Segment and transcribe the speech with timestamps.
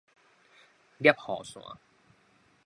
[0.99, 1.11] 攝雨
[1.43, 1.77] 傘